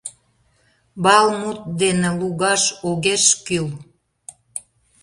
—«Бал» 1.03 1.25
мут 1.39 1.59
дене 1.81 2.09
лугаш 2.19 2.63
огеш 2.89 3.23
кӱл. 3.45 3.67